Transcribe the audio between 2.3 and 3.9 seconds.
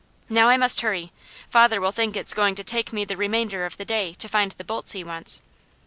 going to take me the remainder of the